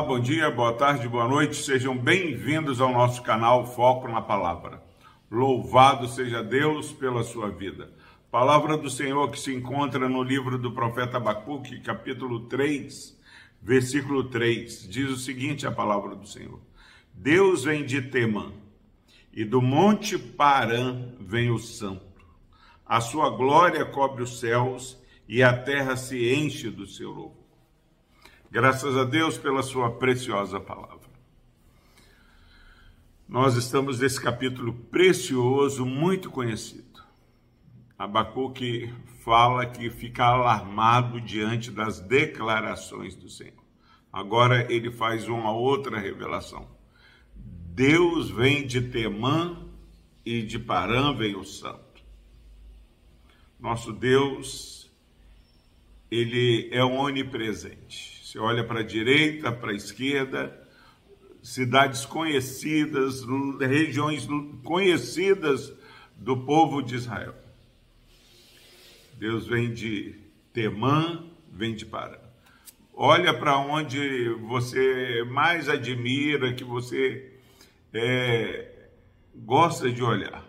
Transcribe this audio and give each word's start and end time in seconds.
Bom 0.00 0.20
dia, 0.20 0.48
boa 0.48 0.72
tarde, 0.72 1.08
boa 1.08 1.26
noite, 1.26 1.56
sejam 1.56 1.96
bem-vindos 1.98 2.80
ao 2.80 2.92
nosso 2.92 3.20
canal 3.20 3.66
Foco 3.66 4.06
na 4.06 4.22
Palavra. 4.22 4.80
Louvado 5.28 6.06
seja 6.06 6.40
Deus 6.40 6.92
pela 6.92 7.24
sua 7.24 7.50
vida. 7.50 7.92
Palavra 8.30 8.76
do 8.76 8.88
Senhor 8.88 9.28
que 9.28 9.40
se 9.40 9.52
encontra 9.52 10.08
no 10.08 10.22
livro 10.22 10.56
do 10.56 10.72
profeta 10.72 11.16
Abacuque, 11.16 11.80
capítulo 11.80 12.46
3, 12.46 13.18
versículo 13.60 14.24
3. 14.24 14.88
Diz 14.88 15.10
o 15.10 15.16
seguinte: 15.16 15.66
a 15.66 15.72
palavra 15.72 16.14
do 16.14 16.26
Senhor: 16.26 16.60
Deus 17.12 17.64
vem 17.64 17.84
de 17.84 18.00
Temã, 18.00 18.52
e 19.32 19.44
do 19.44 19.60
monte 19.60 20.16
Parã 20.16 21.12
vem 21.18 21.50
o 21.50 21.58
santo. 21.58 22.24
A 22.86 23.00
sua 23.00 23.30
glória 23.30 23.84
cobre 23.84 24.22
os 24.22 24.38
céus, 24.38 24.96
e 25.26 25.42
a 25.42 25.52
terra 25.52 25.96
se 25.96 26.32
enche 26.32 26.70
do 26.70 26.86
seu 26.86 27.10
louvor. 27.10 27.47
Graças 28.50 28.96
a 28.96 29.04
Deus 29.04 29.36
pela 29.36 29.62
sua 29.62 29.90
preciosa 29.90 30.58
palavra. 30.58 31.06
Nós 33.28 33.56
estamos 33.56 34.00
nesse 34.00 34.18
capítulo 34.18 34.72
precioso, 34.72 35.84
muito 35.84 36.30
conhecido. 36.30 37.02
Abacuque 37.98 38.90
fala 39.22 39.66
que 39.66 39.90
fica 39.90 40.24
alarmado 40.24 41.20
diante 41.20 41.70
das 41.70 42.00
declarações 42.00 43.14
do 43.14 43.28
Senhor. 43.28 43.62
Agora 44.10 44.72
ele 44.72 44.90
faz 44.90 45.28
uma 45.28 45.52
outra 45.52 45.98
revelação. 45.98 46.66
Deus 47.36 48.30
vem 48.30 48.66
de 48.66 48.80
Temã 48.80 49.62
e 50.24 50.40
de 50.40 50.58
Parã 50.58 51.12
vem 51.12 51.36
o 51.36 51.44
Santo. 51.44 52.02
Nosso 53.60 53.92
Deus, 53.92 54.90
ele 56.10 56.70
é 56.72 56.82
onipresente 56.82 58.17
você 58.28 58.38
olha 58.38 58.62
para 58.62 58.80
a 58.80 58.82
direita, 58.82 59.50
para 59.50 59.70
a 59.70 59.74
esquerda, 59.74 60.68
cidades 61.42 62.04
conhecidas, 62.04 63.24
regiões 63.58 64.28
conhecidas 64.62 65.72
do 66.14 66.36
povo 66.44 66.82
de 66.82 66.96
Israel. 66.96 67.34
Deus 69.14 69.46
vem 69.46 69.72
de 69.72 70.14
Temã, 70.52 71.24
vem 71.50 71.74
de 71.74 71.86
Pará. 71.86 72.20
Olha 72.92 73.32
para 73.32 73.56
onde 73.56 74.28
você 74.46 75.24
mais 75.30 75.66
admira, 75.66 76.52
que 76.52 76.64
você 76.64 77.32
é, 77.94 78.90
gosta 79.34 79.90
de 79.90 80.02
olhar. 80.02 80.46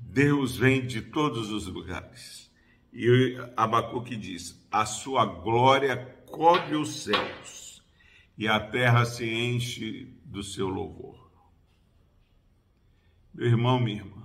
Deus 0.00 0.56
vem 0.56 0.86
de 0.86 1.02
todos 1.02 1.50
os 1.50 1.66
lugares. 1.66 2.47
E 2.92 3.36
Abacuque 3.56 4.16
diz: 4.16 4.66
A 4.70 4.86
sua 4.86 5.24
glória 5.24 5.96
cobre 6.26 6.76
os 6.76 7.02
céus 7.02 7.82
e 8.36 8.46
a 8.46 8.60
terra 8.60 9.04
se 9.04 9.28
enche 9.28 10.16
do 10.24 10.42
seu 10.42 10.68
louvor. 10.68 11.30
Meu 13.34 13.46
irmão, 13.46 13.78
minha 13.80 13.98
irmã, 13.98 14.18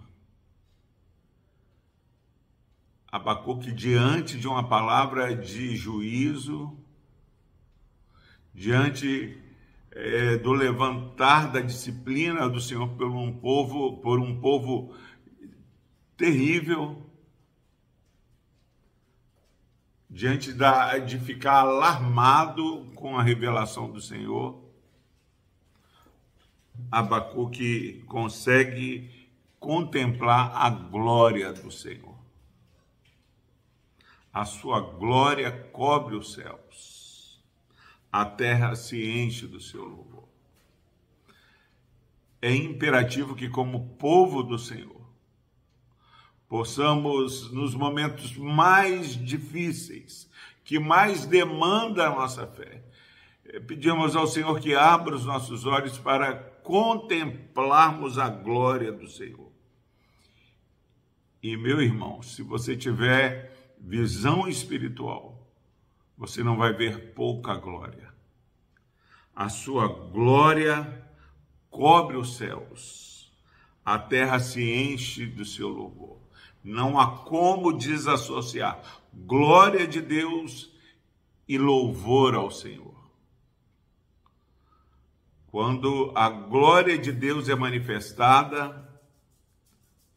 Abacuque, 3.11 3.72
diante 3.72 4.39
de 4.39 4.47
uma 4.47 4.67
palavra 4.67 5.36
de 5.36 5.75
juízo, 5.75 6.75
diante 8.53 9.39
é, 9.91 10.38
do 10.38 10.52
levantar 10.52 11.52
da 11.52 11.61
disciplina 11.61 12.50
do 12.50 12.59
Senhor 12.59 12.89
por 12.89 13.08
um 13.08 13.31
povo, 13.31 13.97
por 13.97 14.19
um 14.19 14.39
povo 14.39 14.95
terrível, 16.17 17.03
diante 20.14 20.53
da, 20.53 21.00
de 21.00 21.17
ficar 21.17 21.62
alarmado 21.62 22.85
com 22.94 23.18
a 23.18 23.24
revelação 23.24 23.91
do 23.91 24.00
Senhor, 24.00 24.62
Abacuque 26.91 28.03
consegue 28.07 29.09
contemplar 29.59 30.52
a 30.56 30.69
glória 30.69 31.52
do 31.52 31.72
Senhor. 31.72 32.13
A 34.31 34.46
sua 34.46 34.79
glória 34.81 35.52
cobre 35.72 36.16
os 36.16 36.34
céus, 36.34 37.44
a 38.12 38.23
terra 38.23 38.75
se 38.75 39.03
enche 39.03 39.47
do 39.47 39.59
seu 39.59 39.84
louvor. 39.84 40.28
É 42.40 42.53
imperativo 42.53 43.35
que, 43.35 43.50
como 43.50 43.96
povo 43.96 44.44
do 44.44 44.59
Senhor, 44.59 45.03
possamos, 46.53 47.52
nos 47.52 47.74
momentos 47.74 48.38
mais 48.38 49.16
difíceis, 49.16 50.30
que 50.64 50.78
mais 50.78 51.25
demanda 51.25 52.06
a 52.06 52.12
nossa 52.12 52.46
fé, 52.46 52.84
eh, 53.44 53.59
pedimos 53.59 54.16
ao 54.16 54.28
Senhor 54.28 54.59
que 54.59 54.75
abra 54.75 55.16
os 55.16 55.25
nossos 55.25 55.66
olhos 55.66 55.97
para 55.97 56.36
contemplarmos 56.36 58.19
a 58.19 58.30
glória 58.30 58.91
do 58.91 59.09
Senhor. 59.09 59.52
E, 61.41 61.58
meu 61.58 61.81
irmão, 61.81 62.22
se 62.22 62.44
você 62.44 62.78
tiver 62.78 63.74
visão 63.80 64.47
espiritual, 64.47 65.52
você 66.16 66.44
não 66.44 66.56
vai 66.56 66.72
ver 66.72 67.14
pouca 67.16 67.56
glória. 67.56 68.14
A 69.35 69.50
sua 69.50 69.88
glória 69.88 71.03
cobre 71.72 72.16
os 72.16 72.38
céus, 72.38 73.34
a 73.84 73.97
terra 73.97 74.40
se 74.40 74.62
enche 74.62 75.25
do 75.25 75.44
seu 75.44 75.68
louvor. 75.68 76.22
Não 76.63 77.00
há 77.00 77.18
como 77.18 77.74
desassociar 77.74 78.81
glória 79.13 79.85
de 79.88 80.01
Deus 80.01 80.72
e 81.47 81.57
louvor 81.57 82.35
ao 82.35 82.50
Senhor. 82.50 82.94
Quando 85.47 86.12
a 86.16 86.29
glória 86.29 86.97
de 86.97 87.12
Deus 87.12 87.47
é 87.47 87.56
manifestada, 87.56 88.90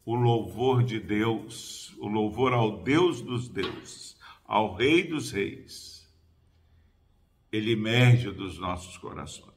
o 0.03 0.15
louvor 0.15 0.83
de 0.83 0.99
Deus, 0.99 1.93
o 1.99 2.07
louvor 2.07 2.53
ao 2.53 2.81
Deus 2.81 3.21
dos 3.21 3.47
deuses, 3.47 4.17
ao 4.45 4.73
Rei 4.73 5.03
dos 5.03 5.31
reis, 5.31 6.09
ele 7.51 7.73
emerge 7.73 8.31
dos 8.31 8.57
nossos 8.57 8.97
corações. 8.97 9.56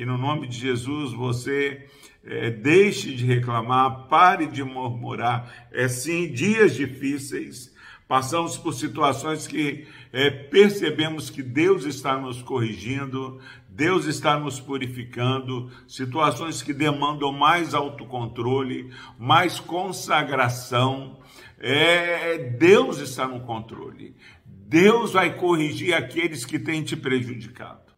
Que 0.00 0.06
no 0.06 0.16
nome 0.16 0.46
de 0.46 0.58
Jesus 0.58 1.12
você 1.12 1.86
é, 2.24 2.48
deixe 2.50 3.14
de 3.14 3.26
reclamar, 3.26 4.08
pare 4.08 4.46
de 4.46 4.64
murmurar. 4.64 5.68
É 5.70 5.88
sim 5.88 6.32
dias 6.32 6.74
difíceis, 6.74 7.70
passamos 8.08 8.56
por 8.56 8.72
situações 8.72 9.46
que 9.46 9.86
é, 10.10 10.30
percebemos 10.30 11.28
que 11.28 11.42
Deus 11.42 11.84
está 11.84 12.16
nos 12.16 12.40
corrigindo, 12.40 13.42
Deus 13.68 14.06
está 14.06 14.40
nos 14.40 14.58
purificando, 14.58 15.70
situações 15.86 16.62
que 16.62 16.72
demandam 16.72 17.30
mais 17.30 17.74
autocontrole, 17.74 18.90
mais 19.18 19.60
consagração. 19.60 21.18
É, 21.58 22.38
Deus 22.38 23.00
está 23.00 23.28
no 23.28 23.40
controle. 23.40 24.16
Deus 24.46 25.12
vai 25.12 25.36
corrigir 25.36 25.92
aqueles 25.92 26.46
que 26.46 26.58
têm 26.58 26.82
te 26.82 26.96
prejudicado. 26.96 27.89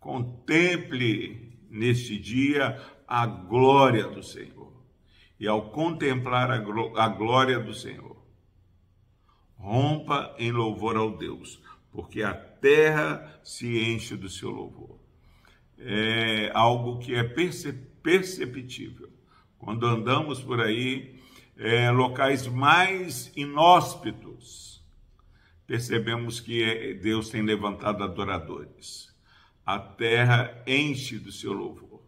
Contemple 0.00 1.58
neste 1.70 2.18
dia 2.18 2.80
a 3.06 3.26
glória 3.26 4.08
do 4.08 4.22
Senhor. 4.22 4.72
E 5.38 5.46
ao 5.46 5.70
contemplar 5.70 6.50
a 6.50 7.08
glória 7.08 7.60
do 7.60 7.72
Senhor, 7.72 8.16
rompa 9.56 10.34
em 10.38 10.50
louvor 10.50 10.96
ao 10.96 11.16
Deus, 11.16 11.62
porque 11.92 12.22
a 12.22 12.34
terra 12.34 13.40
se 13.44 13.78
enche 13.78 14.16
do 14.16 14.28
seu 14.28 14.50
louvor. 14.50 14.98
É 15.78 16.50
algo 16.54 16.98
que 16.98 17.14
é 17.14 17.22
perceptível. 18.02 19.10
Quando 19.58 19.86
andamos 19.86 20.42
por 20.42 20.60
aí, 20.60 21.20
é, 21.56 21.90
locais 21.90 22.46
mais 22.46 23.30
inóspitos, 23.36 24.82
percebemos 25.66 26.40
que 26.40 26.62
é, 26.62 26.94
Deus 26.94 27.28
tem 27.28 27.42
levantado 27.42 28.02
adoradores. 28.02 29.10
A 29.64 29.78
terra 29.78 30.62
enche 30.66 31.18
do 31.18 31.30
seu 31.30 31.52
louvor 31.52 32.02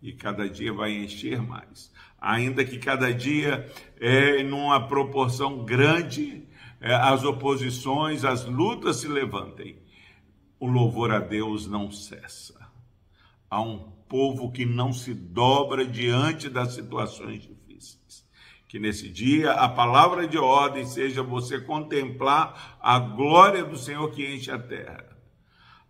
e 0.00 0.12
cada 0.12 0.48
dia 0.48 0.72
vai 0.72 0.92
encher 0.92 1.42
mais. 1.42 1.92
Ainda 2.20 2.64
que 2.64 2.78
cada 2.78 3.12
dia 3.12 3.70
é 3.98 4.42
numa 4.42 4.86
proporção 4.86 5.64
grande, 5.64 6.46
é, 6.80 6.94
as 6.94 7.24
oposições, 7.24 8.24
as 8.24 8.44
lutas 8.44 8.96
se 8.96 9.08
levantem, 9.08 9.78
o 10.60 10.66
louvor 10.66 11.10
a 11.12 11.18
Deus 11.18 11.66
não 11.66 11.90
cessa. 11.90 12.68
Há 13.50 13.60
um 13.60 13.90
povo 14.08 14.50
que 14.50 14.64
não 14.64 14.92
se 14.92 15.14
dobra 15.14 15.84
diante 15.84 16.48
das 16.48 16.74
situações 16.74 17.42
difíceis. 17.42 18.26
Que 18.66 18.78
nesse 18.78 19.08
dia 19.08 19.52
a 19.52 19.68
palavra 19.68 20.26
de 20.26 20.36
ordem 20.36 20.84
seja 20.84 21.22
você 21.22 21.60
contemplar 21.60 22.78
a 22.80 22.98
glória 22.98 23.64
do 23.64 23.78
Senhor 23.78 24.10
que 24.10 24.34
enche 24.34 24.50
a 24.50 24.58
terra, 24.58 25.17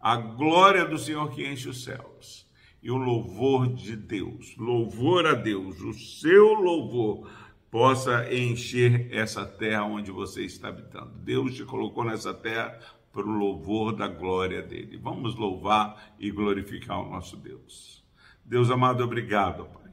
a 0.01 0.17
glória 0.17 0.85
do 0.85 0.99
Senhor 0.99 1.31
que 1.31 1.47
enche 1.47 1.69
os 1.69 1.85
céus 1.85 2.47
e 2.83 2.91
o 2.91 2.97
louvor 2.97 3.73
de 3.73 3.97
Deus, 3.97 4.57
louvor 4.57 5.27
a 5.27 5.35
Deus, 5.35 5.81
o 5.81 5.93
seu 5.93 6.55
louvor 6.55 7.29
possa 7.71 8.33
encher 8.33 9.13
essa 9.13 9.45
terra 9.45 9.85
onde 9.85 10.11
você 10.11 10.45
está 10.45 10.69
habitando. 10.69 11.11
Deus 11.19 11.55
te 11.55 11.65
colocou 11.65 12.05
nessa 12.05 12.33
terra 12.33 12.79
para 13.13 13.27
o 13.27 13.31
louvor 13.31 13.93
da 13.95 14.07
glória 14.07 14.63
dele. 14.63 14.97
Vamos 14.97 15.35
louvar 15.35 16.15
e 16.19 16.31
glorificar 16.31 17.01
o 17.01 17.11
nosso 17.11 17.37
Deus. 17.37 18.05
Deus 18.45 18.71
amado, 18.71 19.05
obrigado, 19.05 19.65
Pai. 19.67 19.93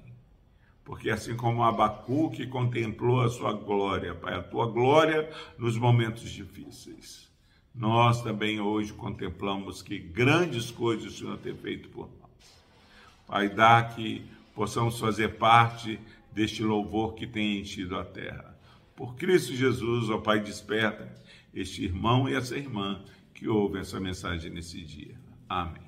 Porque 0.84 1.10
assim 1.10 1.36
como 1.36 1.64
Abacuque 1.64 2.48
contemplou 2.48 3.22
a 3.22 3.30
sua 3.30 3.52
glória, 3.54 4.14
Pai, 4.14 4.36
a 4.36 4.44
tua 4.44 4.68
glória 4.68 5.30
nos 5.58 5.78
momentos 5.78 6.30
difíceis, 6.30 7.32
nós 7.76 8.22
também 8.22 8.60
hoje 8.60 8.94
contemplamos 8.94 9.82
que 9.82 10.00
grandes 10.00 10.72
coisas 10.72 11.14
o 11.14 11.18
Senhor 11.18 11.38
tem 11.38 11.54
feito 11.54 11.90
por 11.90 12.08
nós. 12.22 12.66
Pai, 13.28 13.50
dá 13.50 13.84
que 13.84 14.24
possamos 14.54 15.00
fazer 15.00 15.36
parte 15.38 16.00
deste 16.32 16.64
louvor 16.64 17.16
que 17.16 17.28
tem 17.28 17.60
enchido 17.60 17.98
a 17.98 18.06
terra. 18.06 18.58
Por 18.96 19.16
Cristo 19.16 19.54
Jesus, 19.54 20.10
ó 20.10 20.20
Pai, 20.20 20.40
desperta 20.40 21.14
este 21.54 21.84
irmão 21.84 22.30
e 22.30 22.34
essa 22.34 22.58
irmã 22.58 23.04
que 23.34 23.48
ouvem 23.48 23.82
essa 23.82 24.00
mensagem 24.00 24.50
nesse 24.50 24.82
dia. 24.82 25.20
Amém. 25.50 25.84